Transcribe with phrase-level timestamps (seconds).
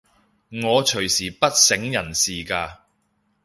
[0.63, 2.77] 我隨時不省人事㗎